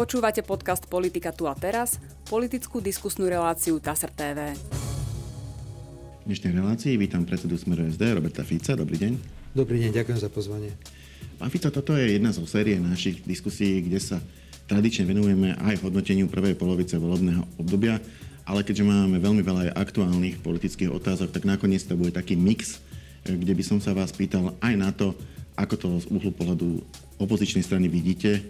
[0.00, 4.56] Počúvate podcast Politika tu a teraz, politickú diskusnú reláciu TASR TV.
[4.56, 8.72] V dnešnej relácii vítam predsedu Smeru SD Roberta Fica.
[8.72, 9.12] Dobrý deň.
[9.52, 10.72] Dobrý deň, ďakujem za pozvanie.
[11.36, 14.16] Pán Fica, toto je jedna zo série našich diskusí, kde sa
[14.72, 18.00] tradične venujeme aj hodnoteniu prvej polovice volebného obdobia,
[18.48, 22.80] ale keďže máme veľmi veľa aj aktuálnych politických otázok, tak nakoniec to bude taký mix,
[23.28, 25.12] kde by som sa vás pýtal aj na to,
[25.60, 26.80] ako to z uhlu pohľadu
[27.20, 28.40] opozičnej strany vidíte,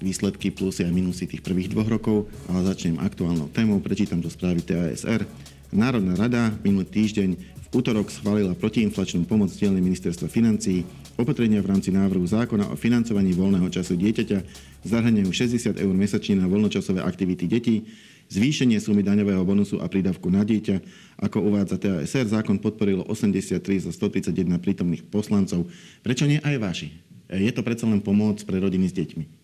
[0.00, 2.16] výsledky plusy a minusy tých prvých dvoch rokov,
[2.50, 5.26] ale začnem aktuálnou témou, prečítam to správy TASR.
[5.74, 10.86] Národná rada minulý týždeň v útorok schválila protiinflačnú pomoc dielne ministerstva financií.
[11.18, 14.38] Opatrenia v rámci návrhu zákona o financovaní voľného času dieťaťa
[14.86, 17.86] zahrňajú 60 eur mesačne na voľnočasové aktivity detí,
[18.30, 20.80] zvýšenie sumy daňového bonusu a prídavku na dieťa.
[21.22, 25.66] Ako uvádza TASR, zákon podporilo 83 zo 131 prítomných poslancov.
[26.06, 26.88] Prečo nie aj vaši?
[27.30, 29.43] Je to predsa len pomoc pre rodiny s deťmi.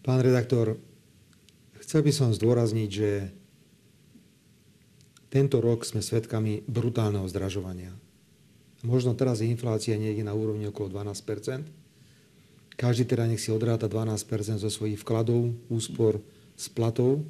[0.00, 0.80] Pán redaktor,
[1.84, 3.10] chcel by som zdôrazniť, že
[5.30, 7.92] tento rok sme svedkami brutálneho zdražovania.
[8.80, 11.80] Možno teraz je inflácia niekde na úrovni okolo 12%
[12.80, 16.16] Každý teda nech si odráta 12% zo svojich vkladov, úspor,
[16.56, 17.20] splatov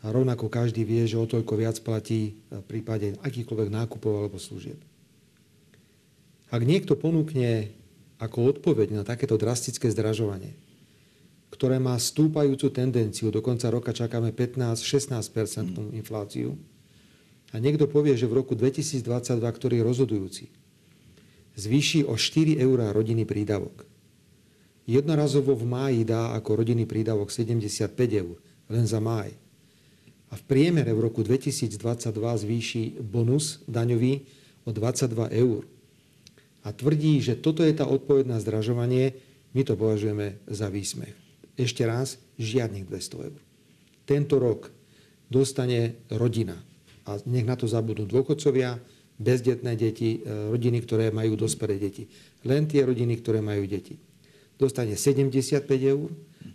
[0.00, 4.80] a rovnako každý vie, že o toľko viac platí v prípade akýchkoľvek nákupov alebo služieb.
[6.48, 7.68] Ak niekto ponúkne
[8.16, 10.56] ako odpoveď na takéto drastické zdražovanie
[11.50, 13.30] ktoré má stúpajúcu tendenciu.
[13.30, 15.90] Do konca roka čakáme 15-16% mm.
[15.96, 16.58] infláciu.
[17.54, 19.06] A niekto povie, že v roku 2022,
[19.38, 20.44] ktorý je rozhodujúci,
[21.56, 23.86] zvýši o 4 eurá rodinný prídavok.
[24.86, 27.90] Jednorazovo v máji dá ako rodinný prídavok 75
[28.22, 28.36] eur,
[28.70, 29.34] len za máj.
[30.30, 31.74] A v priemere v roku 2022
[32.14, 34.26] zvýši bonus daňový
[34.66, 35.62] o 22 eur.
[36.66, 39.14] A tvrdí, že toto je tá odpoveď na zdražovanie,
[39.54, 41.25] my to považujeme za výsmech.
[41.56, 43.40] Ešte raz, žiadnych 200 eur.
[44.04, 44.70] Tento rok
[45.32, 46.54] dostane rodina.
[47.08, 48.78] A nech na to zabudnú dôchodcovia,
[49.16, 52.06] bezdetné deti, e, rodiny, ktoré majú dospelé deti.
[52.44, 53.96] Len tie rodiny, ktoré majú deti.
[54.56, 56.08] Dostane 75 eur,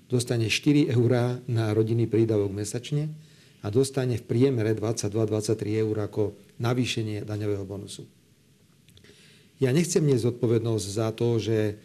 [0.09, 3.09] dostane 4 eurá na rodinný prídavok mesačne
[3.61, 8.05] a dostane v priemere 22-23 eur ako navýšenie daňového bonusu.
[9.61, 11.77] Ja nechcem niesť zodpovednosť za to, že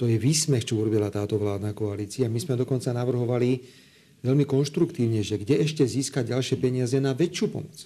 [0.00, 2.24] to je výsmech, čo urobila táto vládna koalícia.
[2.24, 3.60] My sme dokonca navrhovali
[4.24, 7.84] veľmi konštruktívne, že kde ešte získať ďalšie peniaze na väčšiu pomoc.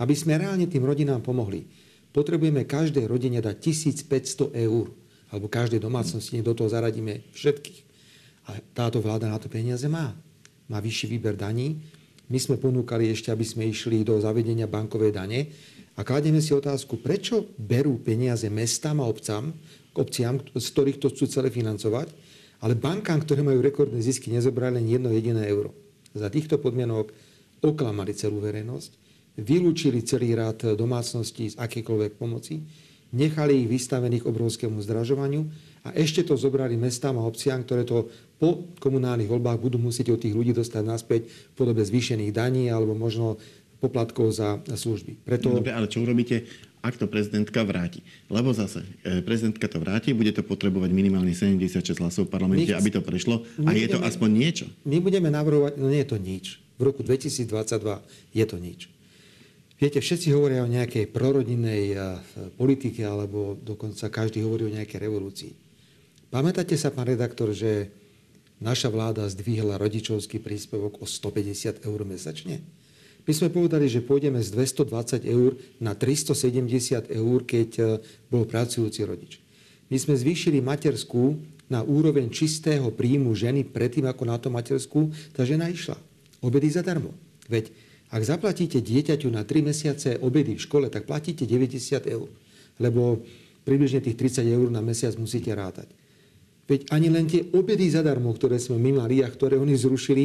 [0.00, 1.68] Aby sme reálne tým rodinám pomohli.
[2.08, 4.96] Potrebujeme každej rodine dať 1500 eur.
[5.28, 7.80] Alebo každej domácnosti, do toho zaradíme všetkých.
[8.48, 10.16] A táto vláda na to peniaze má.
[10.72, 11.84] Má vyšší výber daní.
[12.32, 15.52] My sme ponúkali ešte, aby sme išli do zavedenia bankovej dane.
[15.96, 19.52] A kladieme si otázku, prečo berú peniaze mestám a obcám,
[19.96, 22.08] obciam, z ktorých to chcú celé financovať,
[22.62, 25.74] ale bankám, ktoré majú rekordné zisky, nezobrali len jedno jediné euro.
[26.14, 27.10] Za týchto podmienok
[27.62, 28.90] oklamali celú verejnosť,
[29.40, 32.62] vylúčili celý rád domácností z akékoľvek pomoci,
[33.12, 35.44] nechali ich vystavených obrovskému zdražovaniu
[35.84, 38.08] a ešte to zobrali mestám a obciám, ktoré to
[38.40, 42.96] po komunálnych voľbách budú musieť od tých ľudí dostať naspäť v podobe zvýšených daní alebo
[42.96, 43.36] možno
[43.82, 45.26] poplatkov za služby.
[45.26, 45.58] Preto...
[45.58, 46.46] Dobre, ale čo urobíte?
[46.82, 48.02] Ak to prezidentka vráti.
[48.26, 52.78] Lebo zase, e, prezidentka to vráti, bude to potrebovať minimálne 76 hlasov v parlamente, my,
[52.82, 53.46] aby to prešlo.
[53.62, 54.66] A je budeme, to aspoň niečo.
[54.82, 56.44] My budeme navrhovať, no nie je to nič.
[56.76, 58.02] V roku 2022
[58.34, 58.90] je to nič.
[59.78, 61.96] Viete, všetci hovoria o nejakej prorodinnej e,
[62.58, 65.52] politike, alebo dokonca každý hovorí o nejakej revolúcii.
[66.34, 67.94] Pamätáte sa, pán redaktor, že
[68.58, 72.62] naša vláda zdvihla rodičovský príspevok o 150 eur mesačne?
[73.22, 77.84] My sme povedali, že pôjdeme z 220 eur na 370 eur, keď e,
[78.26, 79.38] bol pracujúci rodič.
[79.86, 81.38] My sme zvýšili materskú
[81.70, 85.94] na úroveň čistého príjmu ženy predtým, ako na to materskú tá žena išla.
[86.42, 87.14] Obedy zadarmo.
[87.46, 87.70] Veď
[88.12, 92.28] ak zaplatíte dieťaťu na 3 mesiace obedy v škole, tak platíte 90 eur.
[92.82, 93.22] Lebo
[93.62, 95.86] približne tých 30 eur na mesiac musíte rátať.
[96.66, 100.24] Veď ani len tie obedy zadarmo, ktoré sme my mali a ktoré oni zrušili,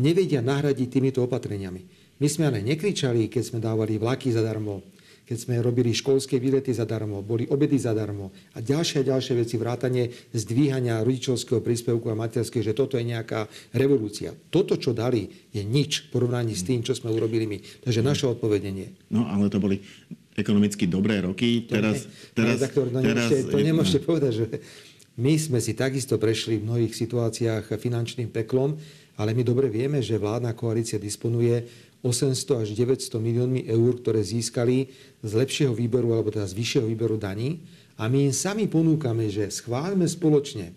[0.00, 2.07] nevedia nahradiť týmito opatreniami.
[2.18, 4.82] My sme ale nekričali, keď sme dávali vlaky zadarmo,
[5.28, 10.08] keď sme robili školské výlety zadarmo, boli obedy zadarmo a ďalšie a ďalšie veci, vrátanie
[10.32, 13.44] zdvíhania rodičovského príspevku a materského, že toto je nejaká
[13.76, 14.32] revolúcia.
[14.48, 17.60] Toto, čo dali, je nič v porovnaní s tým, čo sme urobili my.
[17.60, 19.12] Takže naše odpovedenie.
[19.12, 19.84] No, ale to boli
[20.32, 21.68] ekonomicky dobré roky.
[21.68, 24.46] Teraz, to, teraz, redaktor, no, teraz, nemôžete, to nemôžete povedať, že
[25.20, 28.80] my sme si takisto prešli v mnohých situáciách finančným peklom,
[29.18, 31.66] ale my dobre vieme, že vládna koalícia disponuje
[32.02, 37.18] 800 až 900 miliónmi eur, ktoré získali z lepšieho výberu alebo teda z vyššieho výberu
[37.18, 37.62] daní.
[37.98, 40.70] A my im sami ponúkame, že schválme spoločne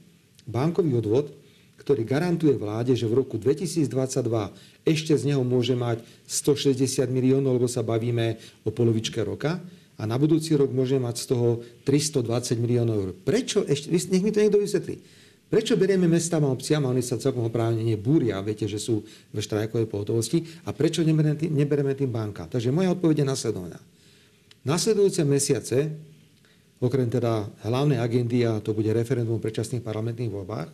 [0.50, 1.30] bankový odvod,
[1.78, 3.86] ktorý garantuje vláde, že v roku 2022
[4.86, 9.62] ešte z neho môže mať 160 miliónov, lebo sa bavíme o polovičke roka
[9.98, 11.48] a na budúci rok môže mať z toho
[11.86, 13.12] 320 miliónov eur.
[13.14, 15.21] Prečo ešte, nech mi to niekto vysvetlí.
[15.52, 19.36] Prečo berieme mestám a obciam a oni sa celkom oprávne nebúria, viete, že sú v
[19.36, 22.48] štrajkovej pohotovosti a prečo nebereme tým, nebereme tým bankám?
[22.48, 23.80] Takže moja odpoveď je nasledovná.
[24.64, 25.92] Nasledujúce mesiace,
[26.80, 30.72] okrem teda hlavnej agendy, a to bude referendum o predčasných parlamentných voľbách,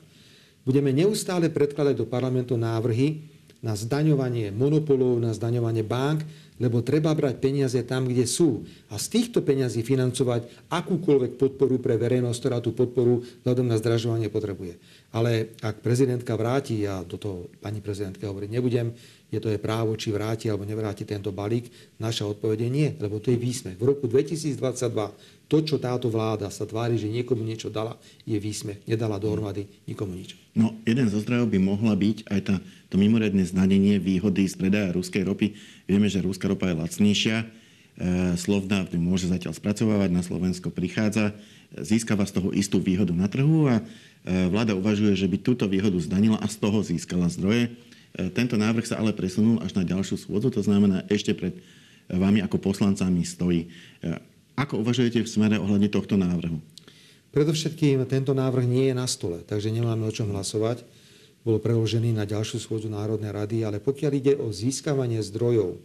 [0.62, 6.22] budeme neustále predkladať do parlamentu návrhy na zdaňovanie monopolov, na zdaňovanie bank,
[6.58, 8.66] lebo treba brať peniaze tam, kde sú.
[8.90, 14.30] A z týchto peňazí financovať akúkoľvek podporu pre verejnosť, ktorá tú podporu vzhľadom na zdražovanie
[14.34, 14.82] potrebuje.
[15.14, 18.90] Ale ak prezidentka vráti, ja do toho pani prezidentka hovoriť nebudem,
[19.28, 21.68] je to je právo, či vráti alebo nevráti tento balík,
[22.00, 23.78] naša odpovede nie, lebo to je výsmech.
[23.78, 24.58] V roku 2022
[25.48, 27.96] to, čo táto vláda sa tvári, že niekomu niečo dala,
[28.28, 28.84] je výsmech.
[28.84, 30.36] Nedala dohromady nikomu nič.
[30.52, 32.56] No, jeden zo zdrojov by mohla byť aj tá,
[32.92, 35.56] to mimoriadne znadenie výhody z predaja ruskej ropy.
[35.88, 37.38] Vieme, že ruská ropa je lacnejšia.
[37.40, 37.46] E,
[38.36, 41.32] Slovna môže zatiaľ spracovávať, na Slovensko prichádza,
[41.80, 43.84] získava z toho istú výhodu na trhu a e,
[44.52, 47.72] vláda uvažuje, že by túto výhodu zdanila a z toho získala zdroje.
[47.72, 51.56] E, tento návrh sa ale presunul až na ďalšiu schôdzu, to znamená ešte pred
[52.12, 53.68] vami ako poslancami stojí.
[54.58, 56.58] Ako uvažujete v smere ohľadne tohto návrhu?
[57.30, 60.82] Predovšetkým tento návrh nie je na stole, takže nemáme o čom hlasovať.
[61.46, 65.78] Bol preložený na ďalšiu schôdzu Národnej rady, ale pokiaľ ide o získavanie zdrojov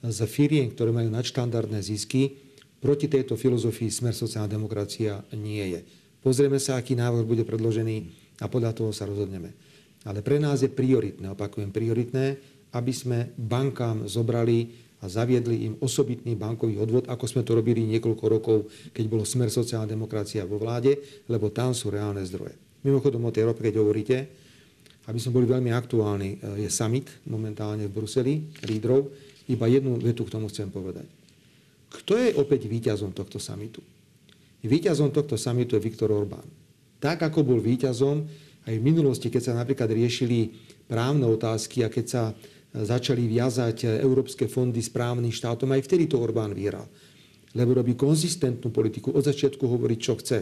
[0.00, 2.40] z firiem, ktoré majú nadštandardné zisky,
[2.80, 5.80] proti tejto filozofii smer sociálna demokracia nie je.
[6.24, 7.96] Pozrieme sa, aký návrh bude predložený
[8.40, 9.52] a podľa toho sa rozhodneme.
[10.08, 12.40] Ale pre nás je prioritné, opakujem prioritné,
[12.72, 18.24] aby sme bankám zobrali a zaviedli im osobitný bankový odvod, ako sme to robili niekoľko
[18.24, 18.58] rokov,
[18.96, 20.96] keď bolo smer sociálna demokracia vo vláde,
[21.28, 22.56] lebo tam sú reálne zdroje.
[22.80, 24.16] Mimochodom o tej rope, keď hovoríte,
[25.06, 28.34] aby sme boli veľmi aktuálni, e, je summit momentálne v Bruseli,
[28.66, 29.06] lídrov.
[29.46, 31.06] Iba jednu vetu k tomu chcem povedať.
[31.86, 33.78] Kto je opäť víťazom tohto samitu?
[34.66, 36.42] Výťazom tohto samitu je Viktor Orbán.
[36.98, 38.26] Tak, ako bol víťazom
[38.66, 40.50] aj v minulosti, keď sa napríklad riešili
[40.90, 42.22] právne otázky a keď sa
[42.74, 46.88] začali viazať európske fondy správnym štátom, aj vtedy to Orbán vyhral.
[47.56, 50.38] Lebo robí konzistentnú politiku, od začiatku hovoriť, čo chce.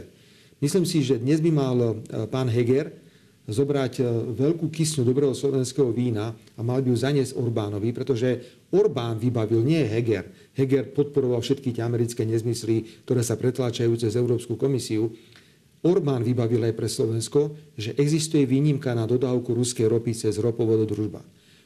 [0.58, 1.92] Myslím si, že dnes by mal e,
[2.30, 2.90] pán Heger
[3.44, 8.40] zobrať e, veľkú kysňu dobrého slovenského vína a mal by ju zaniesť Orbánovi, pretože
[8.72, 10.54] Orbán vybavil, nie Heger.
[10.56, 15.12] Heger podporoval všetky tie americké nezmysly, ktoré sa pretláčajú cez Európsku komisiu.
[15.84, 21.20] Orbán vybavil aj pre Slovensko, že existuje výnimka na dodávku ruskej ropy cez ropovododružba.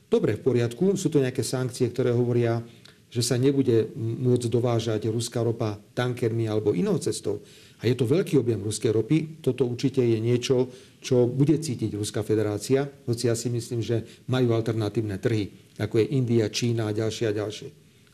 [0.09, 2.65] Dobre, v poriadku, sú to nejaké sankcie, ktoré hovoria,
[3.09, 7.45] že sa nebude môcť dovážať ruská ropa tankermi alebo inou cestou.
[7.79, 9.39] A je to veľký objem ruskej ropy.
[9.39, 10.69] Toto určite je niečo,
[10.99, 16.11] čo bude cítiť Ruská federácia, hoci ja si myslím, že majú alternatívne trhy, ako je
[16.11, 17.69] India, Čína a ďalšie a ďalšie.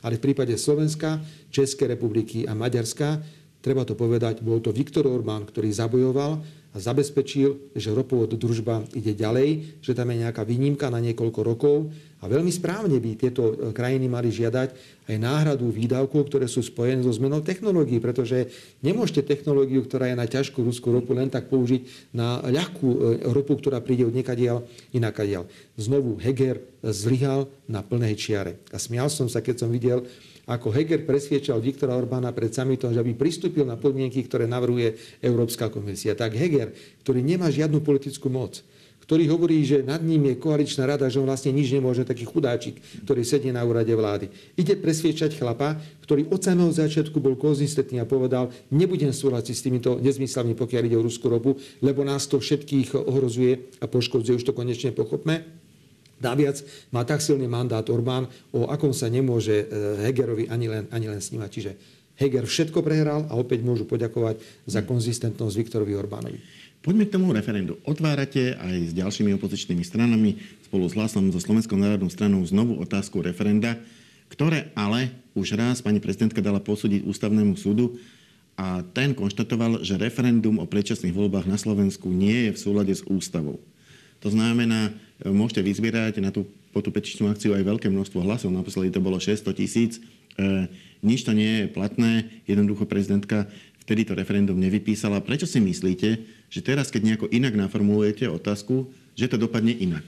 [0.04, 1.16] Ale v prípade Slovenska,
[1.48, 3.24] Českej republiky a Maďarska,
[3.64, 6.44] treba to povedať, bol to Viktor Orbán, ktorý zabojoval
[6.74, 11.76] a zabezpečil, že ropovod družba ide ďalej, že tam je nejaká výnimka na niekoľko rokov
[12.24, 14.72] a veľmi správne by tieto e, krajiny mali žiadať
[15.04, 18.48] aj náhradu výdavkov, ktoré sú spojené so zmenou technológií, pretože
[18.80, 23.60] nemôžete technológiu, ktorá je na ťažkú ruskú ropu, len tak použiť na ľahkú e, ropu,
[23.60, 24.64] ktorá príde od niekadiaľ
[24.96, 25.44] inakadiaľ.
[25.76, 28.56] Znovu Heger zlyhal na plnej čiare.
[28.72, 30.08] A smial som sa, keď som videl,
[30.48, 35.68] ako Heger presviečal Viktora Orbána pred samitom, že aby pristúpil na podmienky, ktoré navrhuje Európska
[35.68, 36.16] komisia.
[36.16, 36.72] Tak Heger,
[37.04, 38.64] ktorý nemá žiadnu politickú moc,
[39.04, 42.80] ktorý hovorí, že nad ním je koaličná rada, že on vlastne nič nemôže, taký chudáčik,
[43.04, 44.32] ktorý sedí na úrade vlády.
[44.56, 45.76] Ide presviečať chlapa,
[46.08, 50.96] ktorý od samého začiatku bol konzistentný a povedal, nebudem súhlasiť s týmito nezmyslami, pokiaľ ide
[50.96, 55.44] o ruskú ropu, lebo nás to všetkých ohrozuje a poškodzuje, už to konečne pochopme.
[56.24, 58.24] Naviac má tak silný mandát Orbán,
[58.56, 59.66] o akom sa nemôže e,
[60.08, 61.50] Hegerovi ani len, ani len snímať.
[61.52, 61.72] Čiže
[62.14, 64.38] Heger všetko prehral a opäť môžu poďakovať
[64.70, 66.38] za konzistentnosť Viktorovi Orbánovi.
[66.84, 67.80] Poďme k tomu referendu.
[67.88, 70.36] Otvárate aj s ďalšími opozičnými stranami
[70.68, 73.80] spolu s hlasom so Slovenskou národnou stranou znovu otázku referenda,
[74.28, 77.96] ktoré ale už raz pani prezidentka dala posúdiť ústavnému súdu
[78.60, 83.00] a ten konštatoval, že referendum o predčasných voľbách na Slovensku nie je v súlade s
[83.08, 83.64] ústavou.
[84.20, 84.92] To znamená,
[85.24, 88.52] môžete vyzbierať na tú, po tú petičnú akciu aj veľké množstvo hlasov.
[88.52, 90.04] Naposledy to bolo 600 tisíc.
[90.38, 90.66] E,
[91.04, 92.42] nič to nie je platné.
[92.48, 93.46] Jednoducho prezidentka
[93.84, 95.20] vtedy to referendum nevypísala.
[95.20, 96.08] Prečo si myslíte,
[96.48, 100.04] že teraz, keď nejako inak naformulujete otázku, že to dopadne inak?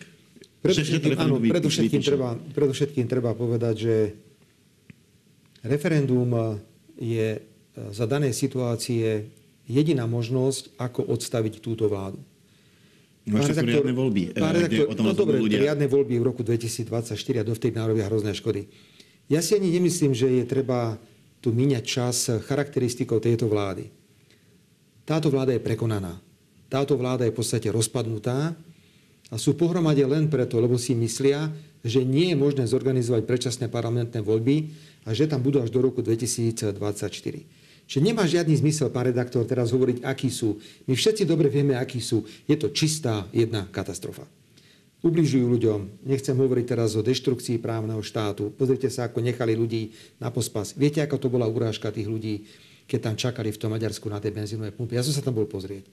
[0.64, 3.96] Predovšetkým, áno, predovšetkým, treba, predovšetkým treba povedať, že
[5.62, 6.58] referendum
[6.98, 7.40] je e,
[7.92, 9.30] za danej situácie
[9.66, 12.18] jediná možnosť, ako odstaviť túto vládu.
[13.26, 14.22] No ešte sú riadne voľby.
[14.38, 15.58] Pán eh, redaktor, no dobre, ľudia...
[15.58, 18.70] riadne voľby v roku 2024 a dovtedy narobia hrozné škody.
[19.26, 20.98] Ja si ani nemyslím, že je treba
[21.42, 23.90] tu míňať čas charakteristikou tejto vlády.
[25.06, 26.18] Táto vláda je prekonaná.
[26.66, 28.58] Táto vláda je v podstate rozpadnutá
[29.30, 31.50] a sú pohromade len preto, lebo si myslia,
[31.86, 34.74] že nie je možné zorganizovať predčasné parlamentné voľby
[35.06, 36.74] a že tam budú až do roku 2024.
[37.86, 40.58] Čiže nemá žiadny zmysel, pán redaktor, teraz hovoriť, akí sú.
[40.90, 42.26] My všetci dobre vieme, akí sú.
[42.50, 44.26] Je to čistá jedna katastrofa.
[45.06, 46.02] Ubližujú ľuďom.
[46.02, 48.50] Nechcem hovoriť teraz o deštrukcii právneho štátu.
[48.50, 50.74] Pozrite sa, ako nechali ľudí na pospas.
[50.74, 52.42] Viete, ako to bola urážka tých ľudí,
[52.90, 54.98] keď tam čakali v tom Maďarsku na tej benzínovej pumpe.
[54.98, 55.86] Ja som sa tam bol pozrieť.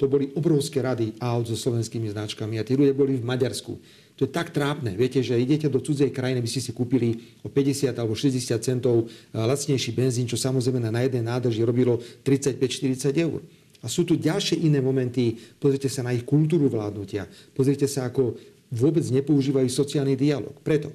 [0.00, 3.76] To boli obrovské rady aut so slovenskými značkami a tí ľudia boli v Maďarsku
[4.16, 4.96] to je tak trápne.
[4.96, 9.04] Viete, že idete do cudzej krajiny, by ste si kúpili o 50 alebo 60 centov
[9.04, 13.44] eh, lacnejší benzín, čo samozrejme na jednej nádrži robilo 35-40 eur.
[13.84, 15.36] A sú tu ďalšie iné momenty.
[15.60, 17.28] Pozrite sa na ich kultúru vládnutia.
[17.52, 18.36] Pozrite sa, ako
[18.72, 20.56] vôbec nepoužívajú sociálny dialog.
[20.64, 20.90] Preto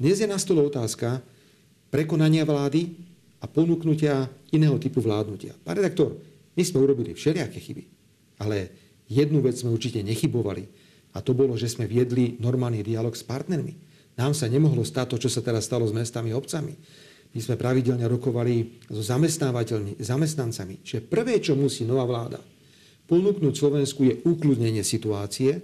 [0.00, 1.20] dnes je na stole otázka
[1.92, 2.96] prekonania vlády
[3.40, 5.52] a ponúknutia iného typu vládnutia.
[5.60, 6.16] Pán redaktor,
[6.56, 7.84] my sme urobili všelijaké chyby,
[8.40, 8.72] ale
[9.12, 10.64] jednu vec sme určite nechybovali
[11.12, 13.76] a to bolo, že sme viedli normálny dialog s partnermi.
[14.16, 16.76] Nám sa nemohlo stať to, čo sa teraz stalo s mestami a obcami.
[17.30, 20.82] My sme pravidelne rokovali so zamestnávateľmi, zamestnancami.
[20.82, 22.42] Čiže prvé, čo musí nová vláda
[23.10, 25.58] ponúknuť Slovensku, je ukludnenie situácie,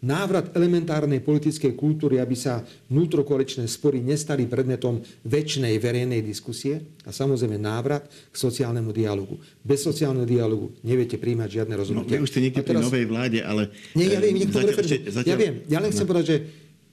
[0.00, 7.60] návrat elementárnej politickej kultúry, aby sa vnútrokoaličné spory nestali predmetom väčšnej verejnej diskusie a samozrejme
[7.60, 9.36] návrat k sociálnemu dialogu.
[9.60, 12.16] Bez sociálneho dialogu neviete príjmať žiadne rozhodnutie.
[12.16, 13.68] No, vy už ste niekde pri novej vláde, ale...
[13.92, 15.28] Nie, ja viem, zatiaľ, ešte, zatiaľ...
[15.28, 16.10] ja viem, ja len chcem no.
[16.16, 16.38] povedať, že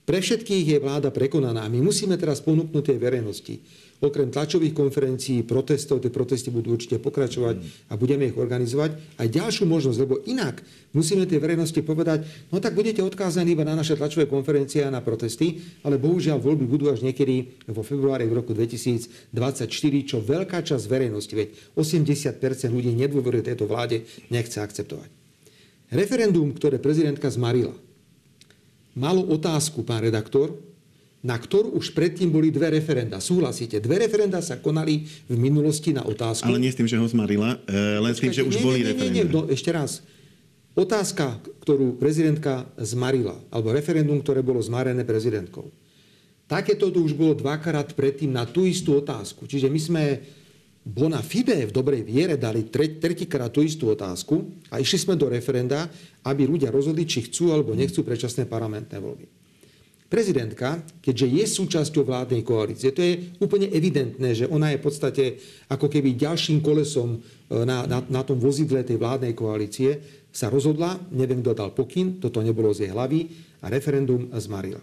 [0.08, 1.68] pre všetkých je vláda prekonaná.
[1.68, 3.56] My musíme teraz ponúknuť tej verejnosti
[3.98, 9.66] okrem tlačových konferencií, protestov, tie protesty budú určite pokračovať a budeme ich organizovať, aj ďalšiu
[9.66, 10.62] možnosť, lebo inak
[10.94, 15.02] musíme tej verejnosti povedať, no tak budete odkázaní iba na naše tlačové konferencie a na
[15.02, 19.66] protesty, ale bohužiaľ voľby budú až niekedy vo februári v roku 2024,
[20.06, 25.10] čo veľká časť verejnosti, veď 80% ľudí nedôveruje tejto vláde, nechce akceptovať.
[25.90, 27.74] Referendum, ktoré prezidentka zmarila,
[28.98, 30.58] malo otázku, pán redaktor,
[31.22, 33.22] na ktorú už predtým boli dve referenda.
[33.22, 33.78] Súhlasíte?
[33.78, 36.50] Dve referenda sa konali v minulosti na otázku.
[36.50, 38.80] Ale nie s tým, že ho zmarila, e, len s tým, že už nie, boli
[38.82, 39.14] nie, referenda.
[39.14, 40.02] Nie, nie, no, ešte raz.
[40.78, 45.74] Otázka, ktorú prezidentka zmarila, alebo referendum, ktoré bolo zmarené prezidentkou.
[46.46, 49.50] Takéto tu už bolo dvakrát predtým na tú istú otázku.
[49.50, 50.04] Čiže my sme
[50.88, 55.92] bona fide v dobrej viere dali tretíkrát tú istú otázku a išli sme do referenda,
[56.28, 59.28] aby ľudia rozhodli, či chcú alebo nechcú predčasné parlamentné voľby.
[60.08, 65.24] Prezidentka, keďže je súčasťou vládnej koalície, to je úplne evidentné, že ona je v podstate
[65.68, 70.00] ako keby ďalším kolesom e, na, na, na tom vozidle tej vládnej koalície,
[70.32, 73.20] sa rozhodla, neviem, kto dal pokyn, toto nebolo z jej hlavy
[73.60, 74.80] a referendum zmarila.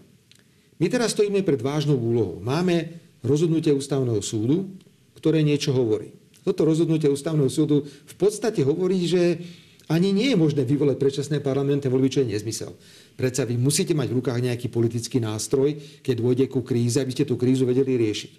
[0.77, 2.37] My teraz stojíme pred vážnou úlohou.
[2.43, 4.77] Máme rozhodnutie ústavného súdu,
[5.17, 6.13] ktoré niečo hovorí.
[6.45, 9.41] Toto rozhodnutie ústavného súdu v podstate hovorí, že
[9.85, 12.73] ani nie je možné vyvolať predčasné parlamentné voľby, čo je nezmysel.
[13.13, 17.29] Predsa vy musíte mať v rukách nejaký politický nástroj, keď dôjde ku kríze, aby ste
[17.29, 18.31] tú krízu vedeli riešiť.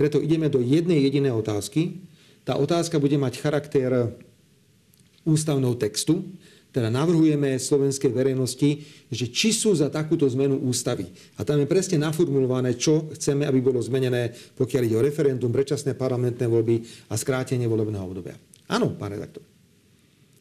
[0.00, 2.00] Preto ideme do jednej jedinej otázky.
[2.48, 4.16] Tá otázka bude mať charakter
[5.28, 6.24] ústavného textu,
[6.70, 11.10] teda navrhujeme slovenskej verejnosti, že či sú za takúto zmenu ústavy.
[11.34, 15.98] A tam je presne naformulované, čo chceme, aby bolo zmenené, pokiaľ ide o referendum, predčasné
[15.98, 18.38] parlamentné voľby a skrátenie volebného obdobia.
[18.70, 19.49] Áno, pán redaktor.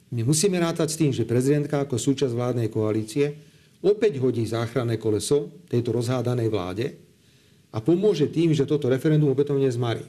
[0.09, 3.37] My musíme rátať s tým, že prezidentka ako súčasť vládnej koalície
[3.85, 6.85] opäť hodí záchranné koleso tejto rozhádanej vláde
[7.69, 10.03] a pomôže tým, že toto referendum opätovne zmarí.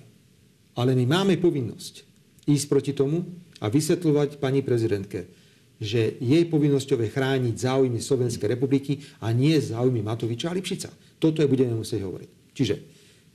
[0.72, 2.08] Ale my máme povinnosť
[2.48, 3.28] ísť proti tomu
[3.60, 5.28] a vysvetľovať pani prezidentke,
[5.76, 10.88] že jej povinnosťou je chrániť záujmy Slovenskej republiky a nie záujmy Matoviča a Lipšica.
[11.20, 12.30] Toto je budeme musieť hovoriť.
[12.56, 12.74] Čiže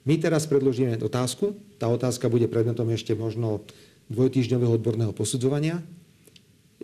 [0.05, 1.53] my teraz predložíme otázku.
[1.77, 3.65] Tá otázka bude predmetom ešte možno
[4.09, 5.81] dvojtýždňového odborného posudzovania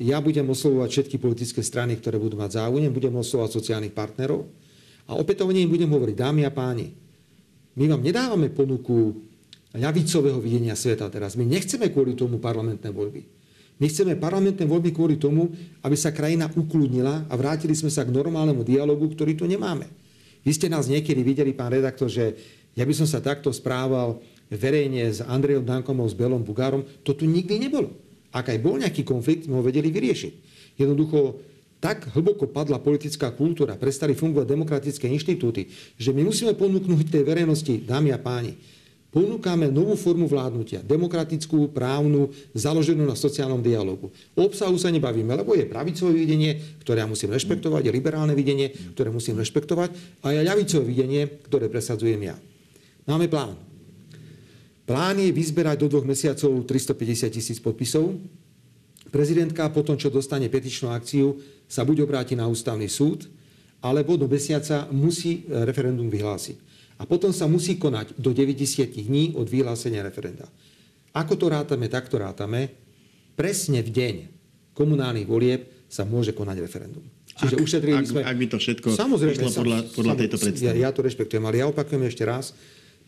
[0.01, 4.49] ja budem oslovovať všetky politické strany, ktoré budú mať záujem, budem oslovovať sociálnych partnerov
[5.05, 6.89] a opätovne im budem hovoriť, dámy a páni,
[7.77, 9.15] my vám nedávame ponuku
[9.71, 11.39] ľavicového videnia sveta teraz.
[11.39, 13.23] My nechceme kvôli tomu parlamentné voľby.
[13.79, 15.49] My chceme parlamentné voľby kvôli tomu,
[15.81, 19.87] aby sa krajina ukludnila a vrátili sme sa k normálnemu dialogu, ktorý tu nemáme.
[20.43, 22.35] Vy ste nás niekedy videli, pán redaktor, že
[22.75, 24.19] ja by som sa takto správal
[24.51, 26.83] verejne s Andrejom Dankom s Belom Bugárom.
[27.07, 27.95] To tu nikdy nebolo.
[28.31, 30.33] Ak aj bol nejaký konflikt, sme ho vedeli vyriešiť.
[30.79, 31.39] Jednoducho,
[31.83, 35.67] tak hlboko padla politická kultúra, prestali fungovať demokratické inštitúty,
[35.99, 38.53] že my musíme ponúknuť tej verejnosti, dámy a páni,
[39.11, 44.07] Ponúkame novú formu vládnutia, demokratickú, právnu, založenú na sociálnom dialogu.
[44.39, 48.71] O obsahu sa nebavíme, lebo je pravicové videnie, ktoré ja musím rešpektovať, je liberálne videnie,
[48.95, 49.91] ktoré musím rešpektovať
[50.23, 52.39] a je ľavicové videnie, ktoré presadzujem ja.
[53.03, 53.70] Máme plán.
[54.91, 58.11] Plán je vyzberať do dvoch mesiacov 350 tisíc podpisov.
[59.07, 63.31] Prezidentka po tom, čo dostane petičnú akciu, sa buď obráti na ústavný súd,
[63.79, 66.59] alebo do mesiaca musí referendum vyhlásiť.
[66.99, 70.51] A potom sa musí konať do 90 dní od vyhlásenia referenda.
[71.15, 72.75] Ako to rátame, tak to rátame.
[73.39, 74.15] Presne v deň
[74.75, 77.03] komunálnych volieb sa môže konať referendum.
[77.39, 78.21] Čiže ak, ušetrili ak, sme...
[78.27, 80.83] Ak by to všetko samozrejme, podľa, podľa tejto predstavy.
[80.83, 82.51] Ja, ja to rešpektujem, ale ja opakujem ešte raz.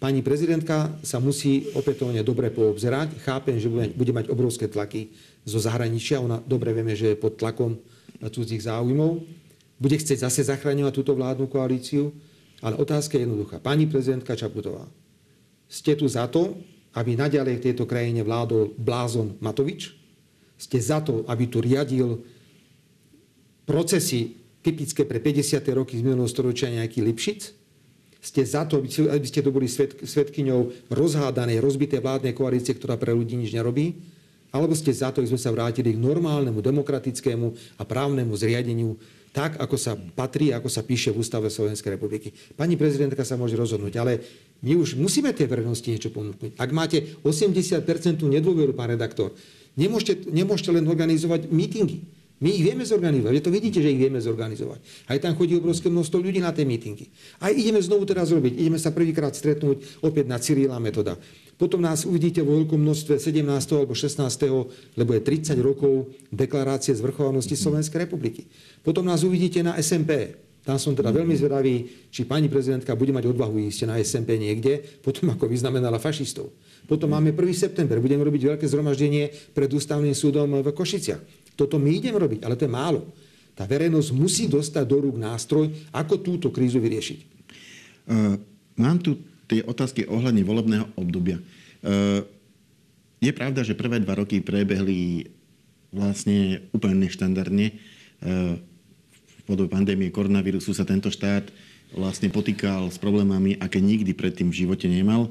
[0.04, 3.24] Pani prezidentka sa musí opätovne dobre poobzerať.
[3.24, 5.16] Chápem, že bude, mať obrovské tlaky
[5.48, 6.20] zo zahraničia.
[6.20, 7.80] Ona dobre vieme, že je pod tlakom
[8.20, 9.24] cudzích záujmov.
[9.80, 12.12] Bude chcieť zase zachraňovať túto vládnu koalíciu.
[12.60, 13.64] Ale otázka je jednoduchá.
[13.64, 14.92] Pani prezidentka Čaputová,
[15.72, 16.60] ste tu za to,
[17.00, 19.96] aby naďalej v tejto krajine vládol blázon Matovič?
[20.60, 22.20] Ste za to, aby tu riadil
[23.64, 25.64] procesy typické pre 50.
[25.72, 27.63] roky z minulého storočia nejaký Lipšic?
[28.24, 33.36] Ste za to, aby ste to boli svetkyňou rozhádanej, rozbitej vládnej koalície, ktorá pre ľudí
[33.36, 34.00] nič nerobí?
[34.56, 38.96] Alebo ste za to, aby sme sa vrátili k normálnemu, demokratickému a právnemu zriadeniu
[39.34, 42.30] tak, ako sa patrí, ako sa píše v Ústave Slovenskej republiky.
[42.54, 44.22] Pani prezidentka sa môže rozhodnúť, ale
[44.62, 46.54] my už musíme tej verejnosti niečo ponúknuť.
[46.62, 47.82] Ak máte 80%
[48.22, 49.34] nedôveru, pán redaktor,
[49.74, 52.06] nemôžete, nemôžete len organizovať mítingy.
[52.44, 53.32] My ich vieme zorganizovať.
[53.40, 54.84] Vy to vidíte, že ich vieme zorganizovať.
[55.08, 57.08] Aj tam chodí obrovské množstvo ľudí na tie mítingy.
[57.40, 58.60] Aj ideme znovu teraz robiť.
[58.60, 61.16] Ideme sa prvýkrát stretnúť opäť na Cyrila metoda.
[61.56, 63.48] Potom nás uvidíte vo veľkom množstve 17.
[63.80, 64.20] alebo 16.
[65.00, 68.52] lebo je 30 rokov deklarácie zvrchovanosti Slovenskej republiky.
[68.84, 70.36] Potom nás uvidíte na SMP.
[70.64, 74.80] Tam som teda veľmi zvedavý, či pani prezidentka bude mať odvahu ísť na SMP niekde,
[75.04, 76.56] potom ako vyznamenala fašistov.
[76.88, 77.40] Potom máme 1.
[77.52, 81.43] september, budeme robiť veľké zhromaždenie pred ústavným súdom v Košiciach.
[81.54, 83.02] Toto my ideme robiť, ale to je málo.
[83.54, 87.20] Tá verejnosť musí dostať do rúk nástroj, ako túto krízu vyriešiť.
[88.10, 88.36] Uh,
[88.76, 91.38] mám tu tie otázky ohľadne volebného obdobia.
[91.86, 92.26] Uh,
[93.22, 95.30] je pravda, že prvé dva roky prebehli
[95.94, 97.78] vlastne úplne neštandardne.
[98.20, 98.58] Uh,
[99.24, 101.54] v podobe pandémie koronavírusu sa tento štát
[101.94, 105.30] vlastne potýkal s problémami, aké nikdy predtým v živote nemal.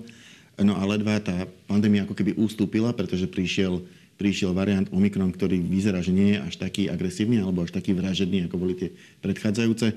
[0.63, 3.83] No a ledva tá pandémia ako keby ustúpila, pretože prišiel,
[4.23, 8.47] prišiel variant Omikron, ktorý vyzerá, že nie je až taký agresívny alebo až taký vražedný,
[8.47, 9.87] ako boli tie predchádzajúce.
[9.91, 9.95] E,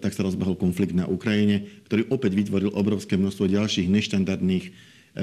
[0.00, 4.72] tak sa rozbehol konflikt na Ukrajine, ktorý opäť vytvoril obrovské množstvo ďalších neštandardných e,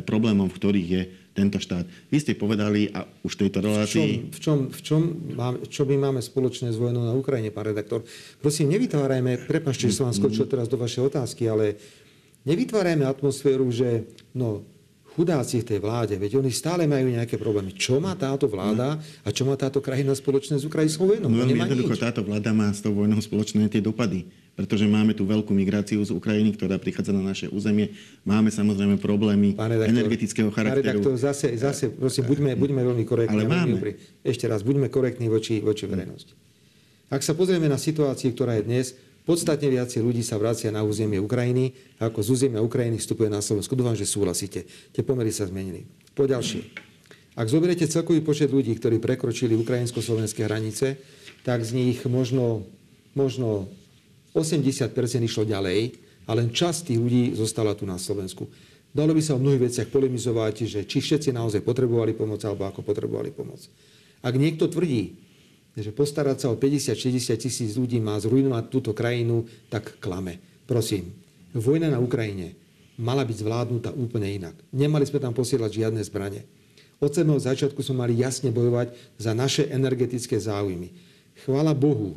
[0.05, 1.01] problémov, v ktorých je
[1.33, 1.89] tento štát.
[2.13, 4.29] Vy ste povedali a už v tejto relácii...
[4.29, 7.49] V čom, v čom, v čom máme, čo my máme spoločné s vojnou na Ukrajine,
[7.49, 8.05] pán redaktor?
[8.37, 11.81] Prosím, nevytvárajme, prepašte, že som vám skočil teraz do vašej otázky, ale
[12.45, 14.05] nevytvárajme atmosféru, že
[14.37, 14.61] no,
[15.11, 17.75] chudáci v tej vláde, veď oni stále majú nejaké problémy.
[17.75, 18.95] Čo má táto vláda
[19.27, 21.27] a čo má táto krajina spoločné s ukrajinskou vojnou?
[21.27, 25.27] No, veľmi jednoducho, táto vláda má s tou vojnou spoločné tie dopady, pretože máme tu
[25.27, 27.91] veľkú migráciu z Ukrajiny, ktorá prichádza na naše územie.
[28.23, 30.79] Máme samozrejme problémy redaktor, energetického charakteru.
[30.79, 33.35] Pán redaktor, zase, zase prosím, buďme, buďme veľmi korektní.
[33.35, 33.99] Ale máme.
[34.23, 36.31] Ešte raz, buďme korektní voči, voči verejnosti.
[37.11, 41.21] Ak sa pozrieme na situáciu, ktorá je dnes, Podstatne viacej ľudí sa vracia na územie
[41.21, 43.77] Ukrajiny, ako z územia Ukrajiny vstupuje na Slovensku.
[43.77, 44.65] Dúfam, že súhlasíte.
[44.65, 45.85] Tie pomery sa zmenili.
[46.17, 46.89] Po ďalšie.
[47.37, 50.99] Ak zoberiete celkový počet ľudí, ktorí prekročili ukrajinsko-slovenské hranice,
[51.45, 52.65] tak z nich možno,
[53.15, 53.71] možno
[54.33, 54.91] 80%
[55.23, 55.95] išlo ďalej
[56.27, 58.49] a len časť tých ľudí zostala tu na Slovensku.
[58.91, 62.83] Dalo by sa o mnohých veciach polemizovať, že či všetci naozaj potrebovali pomoc alebo ako
[62.83, 63.63] potrebovali pomoc.
[64.19, 65.20] Ak niekto tvrdí,
[65.77, 70.43] že postarať sa o 50-60 tisíc ľudí má zrujnovať túto krajinu, tak klame.
[70.67, 71.15] Prosím,
[71.55, 72.55] vojna na Ukrajine
[72.99, 74.55] mala byť zvládnutá úplne inak.
[74.75, 76.43] Nemali sme tam posielať žiadne zbranie.
[77.01, 80.93] Od samého začiatku sme mali jasne bojovať za naše energetické záujmy.
[81.47, 82.13] Chvala Bohu,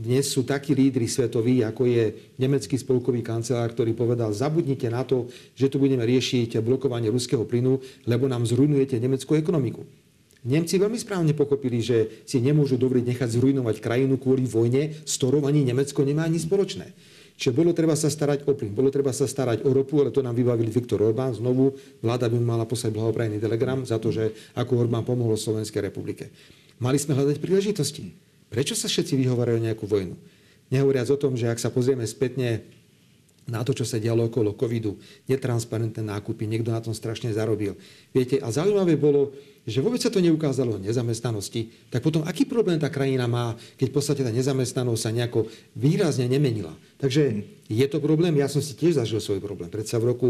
[0.00, 5.28] dnes sú takí lídry svetoví, ako je nemecký spolkový kancelár, ktorý povedal, zabudnite na to,
[5.52, 7.76] že tu budeme riešiť blokovanie ruského plynu,
[8.08, 9.84] lebo nám zrujnujete nemeckú ekonomiku.
[10.40, 15.44] Nemci veľmi správne pochopili, že si nemôžu dovoliť nechať zrujnovať krajinu kvôli vojne, s ktorou
[15.44, 16.96] ani Nemecko nemá ani spoločné.
[17.40, 20.20] Čiže bolo treba sa starať o plyn, bolo treba sa starať o ropu, ale to
[20.20, 21.32] nám vybavili Viktor Orbán.
[21.32, 21.72] Znovu
[22.04, 26.28] vláda by mala poslať blahoprajný telegram za to, že ako Orbán pomohol Slovenskej republike.
[26.80, 28.12] Mali sme hľadať príležitosti.
[28.52, 30.20] Prečo sa všetci vyhovárajú nejakú vojnu?
[30.68, 32.64] Nehovoriac o tom, že ak sa pozrieme spätne
[33.50, 34.94] na to, čo sa dialo okolo covidu,
[35.26, 37.74] netransparentné nákupy, niekto na tom strašne zarobil.
[38.14, 39.34] Viete, a zaujímavé bolo,
[39.68, 43.86] že vôbec sa to neukázalo o nezamestnanosti, tak potom aký problém tá krajina má, keď
[43.92, 46.72] v podstate tá nezamestnanosť sa nejako výrazne nemenila.
[46.96, 49.68] Takže je to problém, ja som si tiež zažil svoj problém.
[49.68, 50.28] Predsa v roku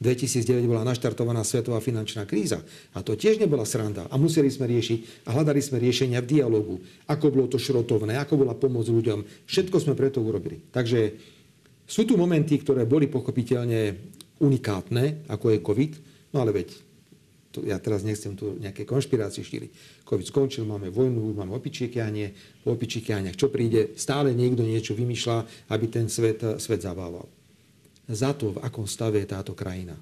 [0.00, 2.64] 2009 bola naštartovaná svetová finančná kríza.
[2.96, 4.08] A to tiež nebola sranda.
[4.08, 6.80] A museli sme riešiť a hľadali sme riešenia v dialogu.
[7.04, 9.44] Ako bolo to šrotovné, ako bola pomoc ľuďom.
[9.44, 10.56] Všetko sme preto urobili.
[10.72, 11.20] Takže
[11.90, 13.98] sú tu momenty, ktoré boli pochopiteľne
[14.38, 15.92] unikátne, ako je COVID.
[16.30, 16.68] No ale veď,
[17.50, 20.06] to, ja teraz nechcem tu nejaké konšpirácie šíriť.
[20.06, 22.30] COVID skončil, máme vojnu, máme opičiekianie,
[22.62, 23.98] po opičiekianiach čo príde?
[23.98, 27.26] Stále niekto niečo vymýšľa, aby ten svet, svet zabával
[28.10, 29.94] za to, v akom stave je táto krajina.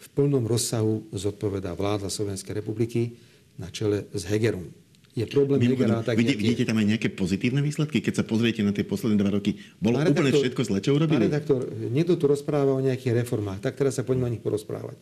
[0.00, 3.20] V plnom rozsahu zodpovedá vláda Slovenskej republiky
[3.60, 4.72] na čele s Hegerom.
[5.10, 7.98] Je problém Hegera tak vidí, Vidíte tam aj nejaké pozitívne výsledky?
[7.98, 11.18] Keď sa pozriete na tie posledné dva roky, bolo pán úplne všetko zle, čo urobili?
[11.18, 14.94] Pán redaktor, niekto tu rozpráva o nejakých reformách, tak teraz sa poďme o nich porozprávať.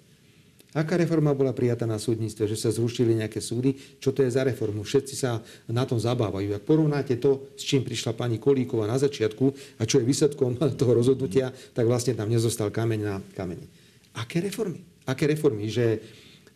[0.76, 3.72] Aká reforma bola prijatá na súdnictve, že sa zrušili nejaké súdy?
[4.00, 4.84] Čo to je za reformu?
[4.84, 6.52] Všetci sa na tom zabávajú.
[6.52, 9.44] Ak porovnáte to, s čím prišla pani Kolíková na začiatku
[9.80, 13.64] a čo je výsledkom toho rozhodnutia, tak vlastne tam nezostal kameň na kameni.
[14.12, 14.84] Aké reformy?
[15.08, 15.72] Aké reformy?
[15.72, 16.04] Že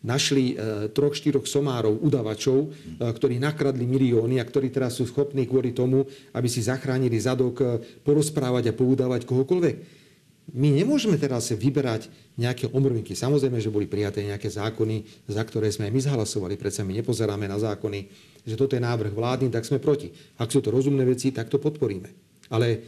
[0.03, 2.67] našli e, troch, štyroch somárov, udavačov, e,
[2.99, 6.03] ktorí nakradli milióny a ktorí teraz sú schopní kvôli tomu,
[6.35, 10.03] aby si zachránili zadok, e, porozprávať a poudávať kohokoľvek
[10.51, 13.15] my nemôžeme teraz vyberať nejaké omrvinky.
[13.15, 16.59] Samozrejme, že boli prijaté nejaké zákony, za ktoré sme aj my zhlasovali.
[16.59, 17.99] Predsa my nepozeráme na zákony,
[18.43, 20.11] že toto je návrh vládny, tak sme proti.
[20.35, 22.11] Ak sú to rozumné veci, tak to podporíme.
[22.51, 22.83] Ale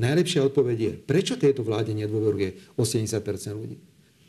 [0.00, 3.20] najlepšia odpoveď je, prečo tejto vláde nedôveruje 80%
[3.52, 3.76] ľudí.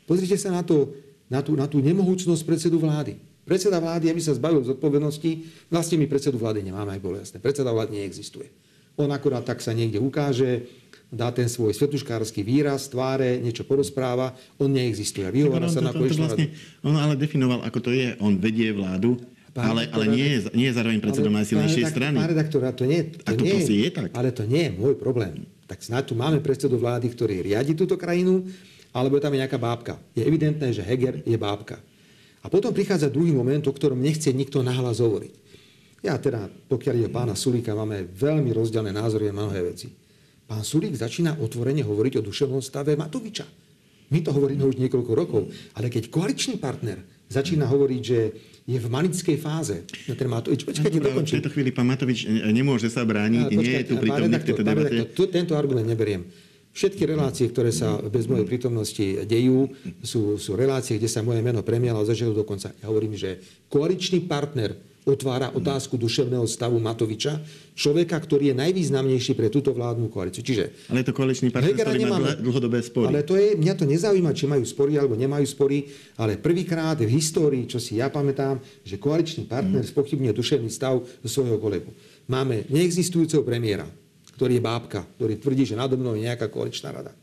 [0.04, 0.92] Pozrite sa na, to,
[1.26, 3.18] na, tú, na tú nemohúcnosť predsedu vlády.
[3.46, 5.30] Predseda vlády, aby sa zbavil zodpovednosti,
[5.70, 7.38] vlastne my predsedu vlády nemáme, aj bolo jasné.
[7.38, 8.50] Predseda vlády neexistuje.
[8.98, 10.66] On akurát tak sa niekde ukáže,
[11.12, 15.30] dá ten svoj svetuškársky výraz, tváre, niečo porozpráva, on neexistuje.
[15.30, 16.50] Vyhovára sa to, na to, to vlastne,
[16.82, 18.18] On ale definoval, ako to je.
[18.18, 19.20] On vedie vládu,
[19.54, 22.18] pán ale, ale nie, je, nie je zároveň predsedom najsilnejšej strany.
[22.18, 24.10] Pán redaktor, to nie, to, to nie, je tak.
[24.10, 25.46] Ale to nie je môj problém.
[25.70, 28.42] Tak snáď tu máme predsedu vlády, ktorý riadi túto krajinu,
[28.96, 30.00] alebo tam je nejaká bábka.
[30.16, 31.76] Je evidentné, že Heger je bábka.
[32.40, 35.34] A potom prichádza druhý moment, o ktorom nechce nikto nahlas hovoriť.
[36.00, 39.92] Ja teda, pokiaľ je pána Sulíka, máme veľmi rozdielne názory na mnohé veci.
[40.46, 43.44] Pán Sulík začína otvorene hovoriť o duševnom stave Matoviča.
[44.14, 48.20] My to hovoríme už niekoľko rokov, ale keď koaličný partner začína hovoriť, že
[48.62, 49.82] je v manickej fáze.
[50.06, 53.84] No ten Matovič, počkajte, no, v tejto chvíli pán Matovič nemôže sa brániť, nie je
[53.90, 55.02] tu prítomný v tejto debate.
[55.10, 56.45] Tento argument neberiem.
[56.76, 59.72] Všetky relácie, ktoré sa bez mojej prítomnosti dejú,
[60.04, 62.68] sú, sú relácie, kde sa moje meno premialo od začiatku do konca.
[62.84, 63.40] Ja hovorím, že
[63.72, 67.38] koaličný partner otvára otázku duševného stavu Matoviča,
[67.78, 70.42] človeka, ktorý je najvýznamnejší pre túto vládnu koalíciu.
[70.42, 73.08] Čiže, ale je to koaličný partner, ktorý má dlhodobé spory.
[73.14, 75.88] Ale to je, mňa to nezaujíma, či majú spory alebo nemajú spory,
[76.20, 79.90] ale prvýkrát v histórii, čo si ja pamätám, že koaličný partner mm.
[79.94, 81.94] spochybňuje duševný stav svojho kolegu.
[82.26, 83.86] Máme neexistujúceho premiéra,
[84.36, 87.16] ktorý je bábka, ktorý tvrdí, že nado mnou je nejaká koaličná rada.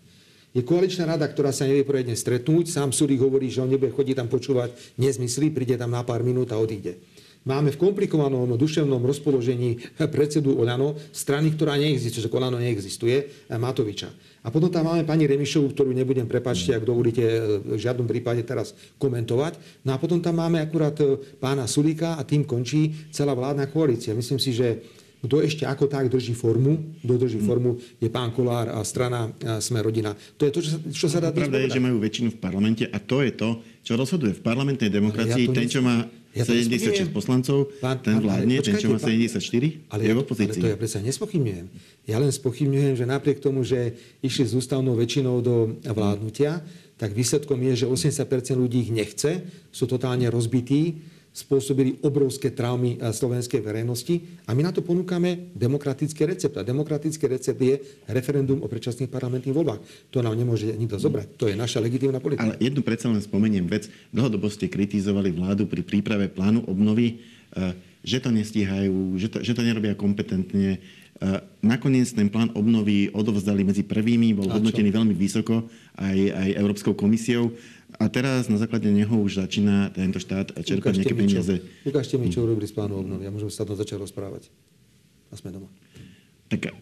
[0.53, 2.69] Je koaličná rada, ktorá sa nevie poriadne stretnúť.
[2.69, 6.53] Sám Surik hovorí, že on nebude chodiť tam počúvať nezmysly, príde tam na pár minút
[6.53, 7.01] a odíde.
[7.43, 14.07] Máme v komplikovanom duševnom rozpoložení predsedu Olano, strany, ktorá neexistuje, že Olano neexistuje, Matoviča.
[14.43, 17.23] A potom tam máme pani Remišovu, ktorú nebudem, prepačte, ak dovolíte,
[17.67, 19.59] v žiadnom prípade teraz komentovať.
[19.83, 24.15] No a potom tam máme akurát eh, pána Sulíka a tým končí celá vládna koalícia.
[24.15, 24.79] Myslím si, že
[25.23, 27.47] kto ešte ako tak drží formu, kto drží hmm.
[27.47, 30.11] formu, je pán Kolár a strana a Sme rodina.
[30.35, 32.83] To je to, čo sa, čo sa dá Pravda je, že majú väčšinu v parlamente
[32.83, 35.47] a to je to, čo rozhoduje v parlamentnej demokracii.
[35.47, 39.37] Ja ten, čo má ja 76 poslancov, pán, ten vládne, ten, čo má 74,
[39.93, 40.59] ale, je v opozícii.
[40.59, 41.65] Ale to ja predsa nespochybňujem.
[42.09, 43.93] Ja len spochybňujem, že napriek tomu, že
[44.25, 46.65] išli s ústavnou väčšinou do vládnutia,
[46.97, 53.09] tak výsledkom je, že 80% ľudí ich nechce, sú totálne rozbití, spôsobili obrovské traumy eh,
[53.09, 56.55] slovenskej verejnosti a my na to ponúkame demokratický recept.
[56.61, 59.81] A demokratický recept je referendum o predčasných parlamentných voľbách.
[60.13, 61.27] To nám nemôže nikto zobrať.
[61.41, 62.45] To je naša legitímna politika.
[62.45, 63.89] Ale jednu predsa len spomeniem vec.
[64.13, 67.17] Dlhodobo ste kritizovali vládu pri príprave plánu obnovy,
[67.57, 67.73] eh,
[68.05, 70.77] že to nestíhajú, že to, že to nerobia kompetentne.
[71.23, 75.65] Eh, nakoniec ten plán obnovy odovzdali medzi prvými, bol hodnotený veľmi vysoko
[75.95, 77.53] aj, aj Európskou komisiou.
[77.99, 81.55] A teraz na základe neho už začína tento štát čerpať nejaké peniaze.
[81.85, 83.27] Ukážte mi, čo urobili s plánu obnovy.
[83.27, 84.49] Ja môžem sa tam začať rozprávať.
[85.29, 85.69] A sme doma.
[86.49, 86.73] Tak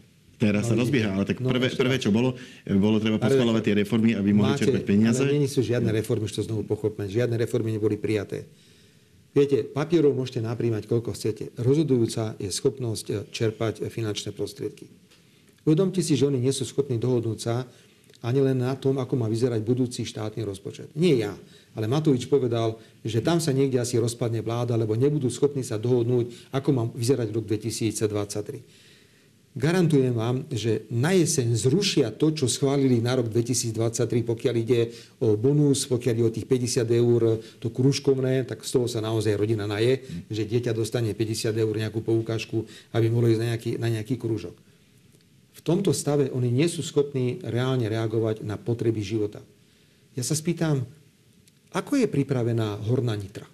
[0.41, 2.33] teraz no, sa rozbieha, ale tak no, prvé, prvé, čo bolo,
[2.65, 5.21] bolo treba poschvalovať tie reformy, aby mohli máte, čerpať peniaze.
[5.21, 7.05] Ale nie sú žiadne reformy, už to znovu pochopme.
[7.05, 8.49] Žiadne reformy neboli prijaté.
[9.31, 11.55] Viete, papierov môžete napríjmať, koľko chcete.
[11.55, 14.91] Rozhodujúca je schopnosť čerpať finančné prostriedky.
[15.63, 17.63] Uvedomte si, že oni nie sú schopní dohodnúť sa
[18.21, 20.93] ani len na tom, ako má vyzerať budúci štátny rozpočet.
[20.93, 21.33] Nie ja,
[21.73, 26.53] ale Matovič povedal, že tam sa niekde asi rozpadne vláda, lebo nebudú schopní sa dohodnúť,
[26.53, 28.91] ako má vyzerať rok 2023.
[29.51, 35.35] Garantujem vám, že na jeseň zrušia to, čo schválili na rok 2023, pokiaľ ide o
[35.35, 39.67] bonus, pokiaľ ide o tých 50 eur, to krúžkovné, tak z toho sa naozaj rodina
[39.67, 42.63] naje, že dieťa dostane 50 eur nejakú poukážku,
[42.95, 44.70] aby mohlo ísť na nejaký, na nejaký krúžok.
[45.51, 49.43] V tomto stave oni nie sú schopní reálne reagovať na potreby života.
[50.15, 50.87] Ja sa spýtam,
[51.71, 53.47] ako je pripravená Horná Nitra?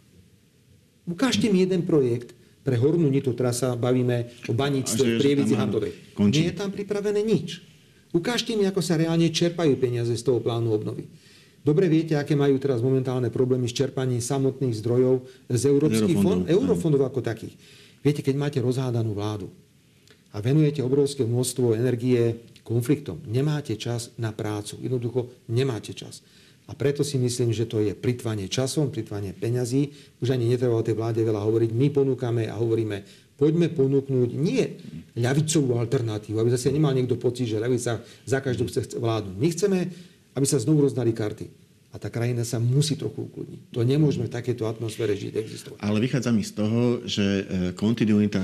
[1.07, 6.19] Ukážte mi jeden projekt, pre hornú nitu, teraz sa bavíme o baníctve Prievidzi Handovej.
[6.19, 7.63] Nie je tam pripravené nič.
[8.11, 11.07] Ukážte mi, ako sa reálne čerpajú peniaze z toho plánu obnovy.
[11.63, 17.07] Dobre viete, aké majú teraz momentálne problémy s čerpaním samotných zdrojov z európskych fond, eurofondov
[17.07, 17.55] ako takých.
[18.03, 19.47] Viete, keď máte rozhádanú vládu
[20.37, 24.77] a venujete obrovské množstvo energie konfliktom, nemáte čas na prácu.
[24.77, 26.21] Jednoducho nemáte čas.
[26.69, 29.89] A preto si myslím, že to je plitvanie časom, plitvanie peňazí.
[30.21, 31.71] Už ani netreba o tej vláde veľa hovoriť.
[31.73, 33.01] My ponúkame a hovoríme,
[33.39, 34.77] poďme ponúknuť nie
[35.15, 39.35] ľavicovú alternatívu, aby zase nemal niekto pocit, že ľavica za každú chce vládnuť.
[39.39, 39.79] My chceme,
[40.35, 41.47] aby sa znovu rozdali karty.
[41.95, 43.71] A tá krajina sa musí trochu ukludniť.
[43.73, 45.79] To nemôžeme v takéto atmosfére žiť, existovať.
[45.81, 48.43] Ale vychádza mi z toho, že e, kontinuita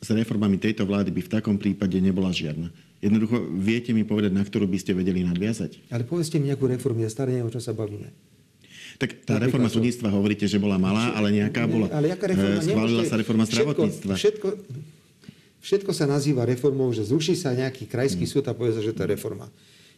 [0.00, 2.72] s reformami tejto vlády by v takom prípade nebola žiadna.
[3.00, 5.92] Jednoducho, viete mi povedať, na ktorú by ste vedeli nadviazať?
[5.92, 8.12] Ale povedzte mi nejakú reformu, ja staré neviem, o čom sa bavíme.
[9.00, 9.74] Tak tá Napríklad reforma to...
[9.80, 11.88] súdnictva hovoríte, že bola malá, ale nejaká bola.
[11.88, 12.60] Ale jaká reforma?
[12.60, 14.12] Eh, schválila sa reforma zdravotníctva.
[14.12, 14.48] Všetko,
[15.64, 18.32] všetko sa nazýva reformou, že zruší sa nejaký krajský hmm.
[18.36, 19.48] súd a povie sa, že to je reforma.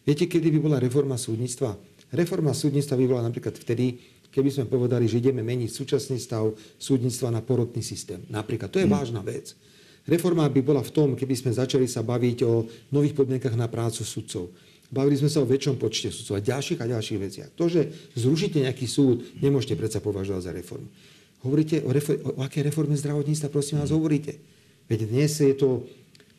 [0.06, 1.74] Viete, kedy by bola reforma súdnictva?
[2.14, 3.98] Reforma súdnictva by bola napríklad vtedy,
[4.30, 8.22] keby sme povedali, že ideme meniť súčasný stav súdnictva na porotný systém.
[8.30, 8.70] Napríklad.
[8.70, 8.94] To je hmm.
[8.94, 9.58] vážna vec.
[10.02, 14.02] Reforma by bola v tom, keby sme začali sa baviť o nových podmienkach na prácu
[14.02, 14.50] sudcov.
[14.92, 17.50] Bavili sme sa o väčšom počte sudcov a ďalších a ďalších veciach.
[17.56, 20.90] To, že zrušíte nejaký súd, nemôžete predsa považovať za reformu.
[21.46, 24.36] Hovoríte o, refor- o akej reforme zdravotníctva, prosím vás, hovoríte.
[24.90, 25.88] Veď dnes je to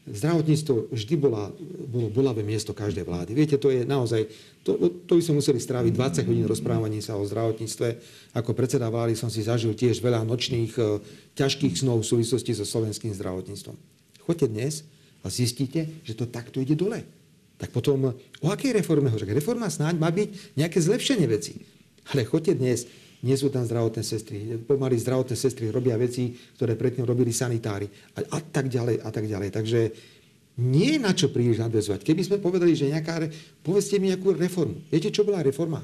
[0.03, 1.47] Zdravotníctvo vždy bola,
[1.87, 3.31] bolo bolavé miesto každej vlády.
[3.31, 4.27] Viete, to je naozaj,
[4.67, 4.75] to,
[5.07, 7.87] to by sme museli stráviť 20 hodín rozprávaním sa o zdravotníctve.
[8.35, 10.99] Ako predseda vlády som si zažil tiež veľa nočných e,
[11.39, 13.79] ťažkých snov v súvislosti so slovenským zdravotníctvom.
[14.27, 14.73] Choďte dnes
[15.23, 16.99] a zistíte, že to takto ide dole.
[17.55, 18.11] Tak potom,
[18.43, 19.31] o akej reforme hovorí?
[19.31, 21.63] Reforma snáď má byť nejaké zlepšenie veci.
[22.11, 22.83] Ale choďte dnes
[23.23, 24.59] nie sú tam zdravotné sestry.
[24.67, 27.87] Pomaly zdravotné sestry robia veci, ktoré predtým robili sanitári.
[28.19, 29.49] A, a tak ďalej, a tak ďalej.
[29.55, 29.79] Takže
[30.59, 32.03] nie je na čo príliš nadvezovať.
[32.03, 33.31] Keby sme povedali, že nejaká...
[33.63, 34.83] Povedzte mi nejakú reformu.
[34.91, 35.81] Viete, čo bola reforma?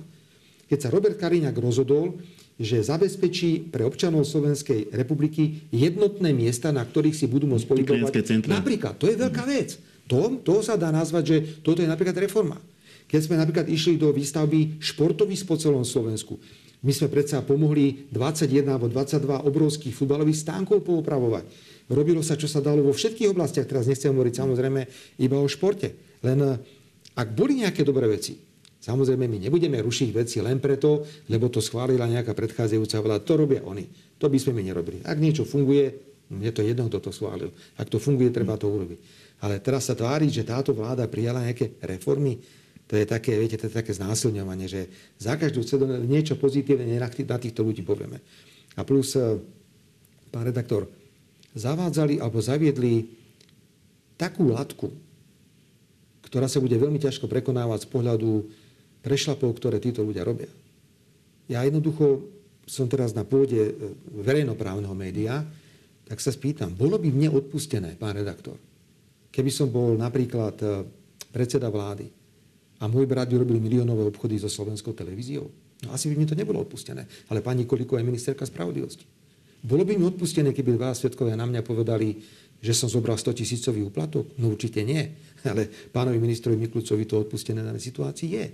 [0.69, 2.19] Keď sa Robert Kariňák rozhodol,
[2.59, 8.45] že zabezpečí pre občanov Slovenskej republiky jednotné miesta, na ktorých si budú môcť pohybovať.
[8.51, 9.79] Napríklad, to je veľká vec.
[10.11, 12.59] To, to sa dá nazvať, že toto je napríklad reforma.
[13.09, 16.37] Keď sme napríklad išli do výstavby športových po celom Slovensku,
[16.79, 21.45] my sme predsa pomohli 21 alebo 22 obrovských futbalových stánkov poopravovať.
[21.91, 23.67] Robilo sa, čo sa dalo vo všetkých oblastiach.
[23.67, 24.81] Teraz nechcem hovoriť samozrejme
[25.19, 25.91] iba o športe.
[26.23, 26.39] Len
[27.17, 28.39] ak boli nejaké dobré veci,
[28.79, 33.27] samozrejme my nebudeme rušiť veci len preto, lebo to schválila nejaká predchádzajúca vláda.
[33.27, 33.89] To robia oni.
[34.21, 35.03] To by sme my nerobili.
[35.03, 35.91] Ak niečo funguje,
[36.29, 37.51] je to jedno, kto to schválil.
[37.75, 38.99] Ak to funguje, treba to urobiť.
[39.43, 42.39] Ale teraz sa tváriť, že táto vláda prijala nejaké reformy,
[42.89, 44.89] to je také, viete, to je také znásilňovanie, že
[45.21, 48.17] za každú cenu niečo pozitívne na týchto ľudí povieme.
[48.73, 49.37] A plus, e,
[50.33, 50.89] pán redaktor,
[51.53, 53.13] zavádzali alebo zaviedli
[54.17, 54.89] takú latku,
[56.25, 58.29] ktorá sa bude veľmi ťažko prekonávať z pohľadu
[59.05, 60.49] prešlapov, ktoré títo ľudia robia.
[61.45, 62.25] Ja jednoducho
[62.65, 63.73] som teraz na pôde e,
[64.25, 65.45] verejnoprávneho média,
[66.09, 68.57] tak sa spýtam, bolo by mne odpustené, pán redaktor,
[69.29, 70.65] keby som bol napríklad e,
[71.29, 72.18] predseda vlády,
[72.79, 75.51] a môj brat robil miliónové obchody so slovenskou televíziou.
[75.83, 77.07] No asi by mi to nebolo odpustené.
[77.31, 79.03] Ale pani Kolíková je ministerka spravodlivosti.
[79.59, 82.15] Bolo by mi odpustené, keby dva svetkovia na mňa povedali,
[82.59, 84.35] že som zobral 100 tisícový úplatok?
[84.39, 85.03] No určite nie.
[85.43, 88.45] Ale pánovi ministrovi Miklúcovi to odpustené na situácii je.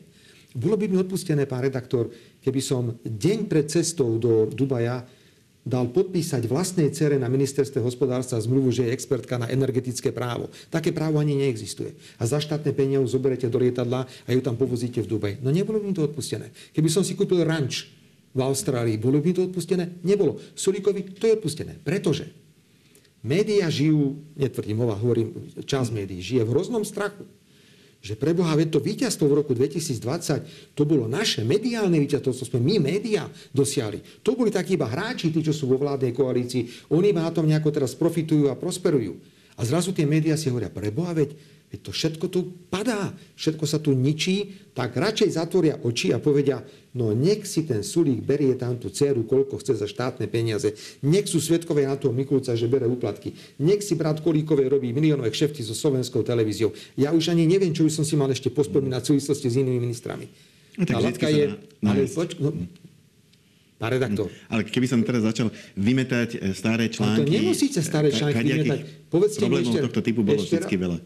[0.55, 2.09] Bolo by mi odpustené, pán redaktor,
[2.41, 5.03] keby som deň pred cestou do Dubaja
[5.65, 10.54] dal podpísať vlastnej cere na ministerstve hospodárstva zmluvu, že je expertka na energetické právo.
[10.69, 11.97] Také právo ani neexistuje.
[12.21, 15.36] A za štátne peniaze zoberete do lietadla a ju tam povozíte v Dubaji.
[15.41, 16.54] No nebolo by mi to odpustené.
[16.69, 17.89] Keby som si kúpil ranč
[18.38, 20.06] v Austrálii, bolo by mi to odpustené?
[20.06, 20.38] Nebolo.
[20.54, 21.82] Sulíkovi to je odpustené.
[21.82, 22.30] Pretože
[23.25, 27.25] médiá žijú, netvrdím, hovorím, čas médií, žije v hroznom strachu
[28.05, 32.61] že pre Boha, to víťazstvo v roku 2020, to bolo naše mediálne víťazstvo, to sme
[32.61, 34.21] my, médiá, dosiahli.
[34.21, 36.93] To boli takí iba hráči, tí, čo sú vo vládnej koalícii.
[36.93, 39.17] Oni ma na tom nejako teraz profitujú a prosperujú.
[39.57, 41.33] A zrazu tie médiá si hovoria, pre Boha, veď,
[41.75, 42.39] veď to všetko tu
[42.71, 46.63] padá, všetko sa tu ničí, tak radšej zatvoria oči a povedia,
[46.95, 50.71] no nech si ten Sulík berie tam tú dceru, koľko chce za štátne peniaze.
[51.03, 53.35] Nech sú svetkové na toho Mikulca, že bere úplatky.
[53.59, 56.71] Nech si brat Kolíkové robí miliónové kšefty so slovenskou televíziou.
[56.95, 59.83] Ja už ani neviem, čo by som si mal ešte pospomínať v súvislosti s inými
[59.83, 60.31] ministrami.
[60.79, 61.55] No, tak Tá je...
[61.83, 62.51] Na, Ale poč, no,
[63.75, 64.31] Pán redaktor.
[64.47, 67.27] Ale keby som teraz začal vymetať e, staré články...
[67.27, 68.79] Ale to nemusíte staré ka- články vymetať.
[69.11, 70.97] Povedzte mi ešte- tohto typu bolo ešte vždy veľa.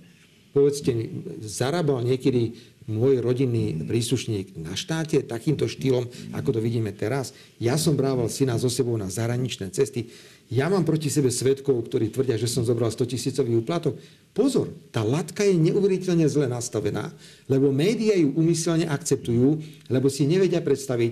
[0.50, 1.06] Povedzte mi,
[1.46, 2.58] zarábal niekedy
[2.90, 7.38] môj rodinný príslušník na štáte takýmto štýlom, ako to vidíme teraz?
[7.62, 10.10] Ja som brával syna so sebou na zahraničné cesty.
[10.50, 14.02] Ja mám proti sebe svetkov, ktorí tvrdia, že som zobral 100 tisícový úplatok.
[14.34, 17.14] Pozor, tá latka je neuveriteľne zle nastavená,
[17.46, 19.62] lebo médiá ju umyselne akceptujú,
[19.94, 21.12] lebo si nevedia predstaviť,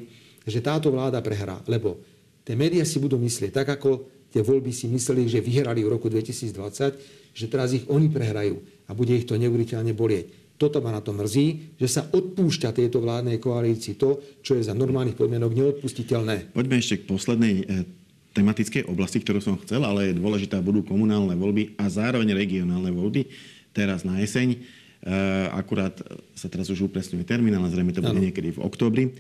[0.50, 1.62] že táto vláda prehrá.
[1.69, 2.02] Lebo
[2.41, 6.10] tie médiá si budú myslieť, tak ako tie voľby si mysleli, že vyhrali v roku
[6.10, 8.58] 2020, že teraz ich oni prehrajú
[8.89, 10.58] a bude ich to neuveriteľne bolieť.
[10.58, 14.73] Toto ma na to mrzí, že sa odpúšťa tejto vládnej koalícii to, čo je za
[14.73, 16.58] normálnych podmienok neodpustiteľné.
[16.58, 17.63] Poďme ešte k poslednej e,
[18.34, 23.30] tematickej oblasti, ktorú som chcel, ale je dôležitá, budú komunálne voľby a zároveň regionálne voľby
[23.69, 24.58] teraz na jeseň.
[24.58, 24.60] E,
[25.54, 25.93] akurát
[26.34, 28.26] sa teraz už upresňuje termín, ale zrejme to bude Áno.
[28.26, 29.13] niekedy v oktobri.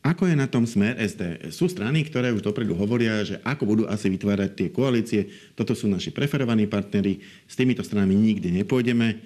[0.00, 1.52] Ako je na tom smer SD?
[1.52, 5.28] Sú strany, ktoré už dopredu hovoria, že ako budú asi vytvárať tie koalície.
[5.52, 7.20] Toto sú naši preferovaní partnery.
[7.44, 9.20] S týmito stranami nikdy nepôjdeme.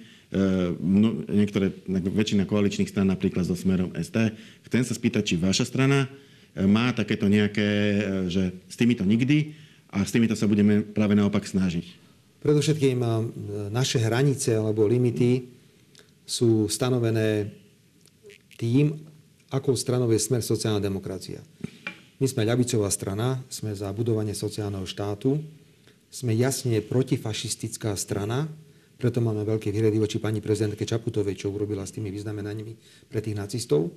[0.83, 4.35] Mno- niektoré, väčšina koaličných stran napríklad so smerom SD.
[4.67, 6.11] Chcem sa spýtať, či vaša strana
[6.51, 9.55] e, má takéto nejaké, e, že s týmito nikdy
[9.95, 11.87] a s týmito sa budeme práve naopak snažiť.
[12.43, 12.99] Predovšetkým
[13.71, 15.47] naše hranice alebo limity
[16.27, 17.47] sú stanovené
[18.59, 19.14] tým,
[19.55, 21.39] akou stranou je smer sociálna demokracia.
[22.19, 25.39] My sme ľavicová strana, sme za budovanie sociálneho štátu,
[26.11, 28.47] sme jasne protifašistická strana,
[28.95, 32.73] preto máme veľké výhrady voči pani prezidentke Čaputovej, čo urobila s tými vyznamenaniami
[33.11, 33.91] pre tých nacistov.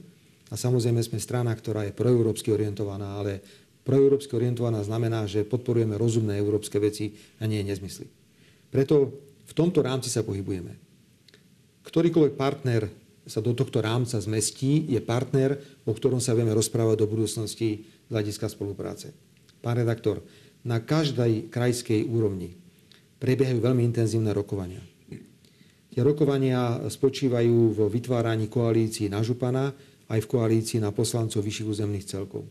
[0.50, 3.38] A samozrejme sme strana, ktorá je proeurópsky orientovaná, ale
[3.86, 8.10] proeurópsky orientovaná znamená, že podporujeme rozumné európske veci a nie nezmysly.
[8.74, 9.14] Preto
[9.46, 10.74] v tomto rámci sa pohybujeme.
[11.86, 12.90] Ktorýkoľvek partner
[13.28, 18.10] sa do tohto rámca zmestí, je partner, o ktorom sa vieme rozprávať do budúcnosti z
[18.10, 19.12] hľadiska spolupráce.
[19.60, 20.24] Pán redaktor,
[20.64, 22.56] na každej krajskej úrovni
[23.20, 24.82] prebiehajú veľmi intenzívne rokovania.
[25.92, 29.74] Tie rokovania spočívajú vo vytváraní koalícií na župana
[30.08, 32.48] aj v koalícii na poslancov vyšších územných celkov.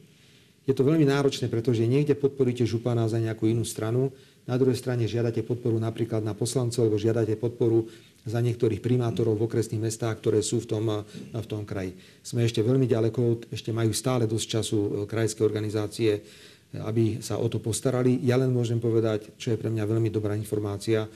[0.68, 4.12] Je to veľmi náročné, pretože niekde podporíte župana za nejakú inú stranu,
[4.48, 7.88] na druhej strane žiadate podporu napríklad na poslancov, alebo žiadate podporu
[8.28, 10.86] za niektorých primátorov v okresných mestách, ktoré sú v tom,
[11.32, 11.96] v tom kraji.
[12.20, 16.20] Sme ešte veľmi ďaleko, ešte majú stále dosť času e, krajské organizácie,
[16.84, 18.20] aby sa o to postarali.
[18.28, 21.08] Ja len môžem povedať, čo je pre mňa veľmi dobrá informácia,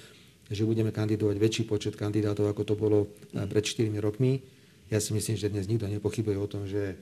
[0.47, 4.39] že budeme kandidovať väčší počet kandidátov, ako to bolo e, pred 4 rokmi.
[4.87, 6.95] Ja si myslím, že dnes nikto nepochybuje o tom, že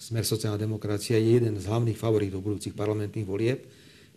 [0.00, 3.68] Smer sociálna demokracia je jeden z hlavných favorítov budúcich parlamentných volieb.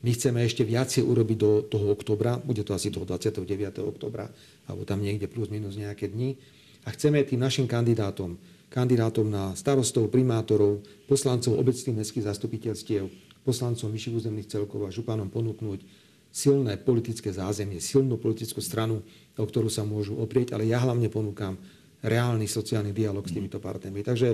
[0.04, 3.48] My chceme ešte viacej urobiť do toho oktobra, bude to asi toho 29.
[3.88, 4.28] oktobra,
[4.68, 6.36] alebo tam niekde plus minus nejaké dni.
[6.84, 8.36] A chceme tým našim kandidátom,
[8.68, 13.08] kandidátom na starostov, primátorov, poslancov obecných mestských zastupiteľstiev,
[13.48, 15.80] poslancom vyšších územných celkov a županom ponúknuť
[16.34, 19.06] silné politické zázemie, silnú politickú stranu,
[19.40, 21.56] o ktorú sa môžu oprieť, ale ja hlavne ponúkam
[22.04, 24.04] reálny sociálny dialog s týmito partnermi.
[24.04, 24.28] Takže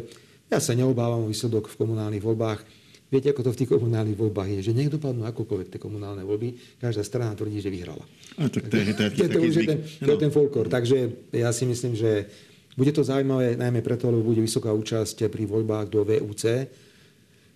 [0.50, 2.66] ja sa neobávam o výsledok v komunálnych voľbách.
[3.10, 6.78] Viete, ako to v tých komunálnych voľbách je, že nech dopadnú akokoľvek tie komunálne voľby,
[6.78, 8.06] každá strana tvrdí, že vyhrala.
[8.38, 10.32] A tak to je, to je, To, to taký už je ten, to je ten
[10.32, 10.70] folklór.
[10.70, 10.98] Takže
[11.34, 12.30] ja si myslím, že
[12.78, 16.70] bude to zaujímavé najmä preto, lebo bude vysoká účasť pri voľbách do VUC.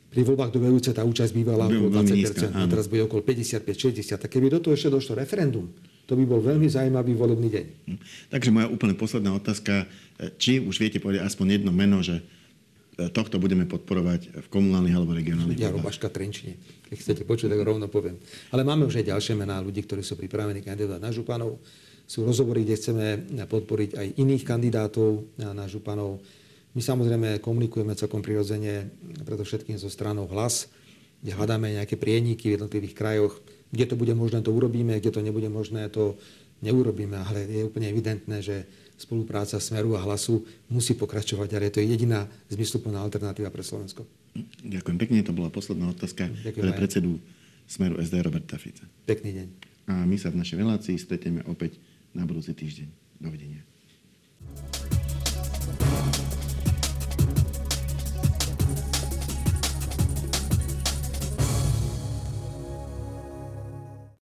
[0.10, 4.26] Pri voľbách do VUC tá účasť bývala okolo 20%, nízka, a teraz bude okolo 55-60.
[4.26, 5.70] Tak keby do toho ešte došlo referendum,
[6.10, 7.66] to by bol veľmi zaujímavý volebný deň.
[7.94, 8.00] Hm.
[8.34, 9.86] Takže moja úplne posledná otázka,
[10.42, 12.26] či už viete povedať aspoň jedno meno, že
[12.94, 15.74] tohto budeme podporovať v komunálnych alebo regionálnych Ja.
[15.74, 16.62] Robaška Trenčine.
[16.90, 18.22] Keď chcete počuť, tak rovno poviem.
[18.54, 21.58] Ale máme už aj ďalšie mená ľudí, ktorí sú pripravení kandidovať na županov.
[22.06, 23.06] Sú rozhovory, kde chceme
[23.50, 26.22] podporiť aj iných kandidátov na, županov.
[26.78, 28.94] My samozrejme komunikujeme celkom prirodzene,
[29.26, 30.70] predovšetkým so stranou hlas,
[31.24, 33.34] kde hľadáme nejaké prieniky v jednotlivých krajoch.
[33.74, 36.14] Kde to bude možné, to urobíme, kde to nebude možné, to
[36.62, 37.18] neurobíme.
[37.18, 42.28] Ale je úplne evidentné, že spolupráca Smeru a Hlasu musí pokračovať, ale to je jediná
[42.50, 44.06] zmysluplná alternatíva pre Slovensko.
[44.66, 47.12] Ďakujem pekne, to bola posledná otázka Ďakujem pre predsedu
[47.70, 48.86] Smeru SD Roberta Fica.
[49.06, 49.48] Pekný deň.
[49.84, 51.78] A my sa v našej relácii stretneme opäť
[52.16, 52.88] na budúci týždeň.
[53.20, 53.62] Dovidenia.